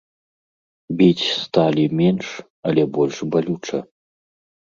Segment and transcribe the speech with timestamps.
[1.01, 2.27] Біць сталі менш,
[2.69, 3.79] але больш балюча.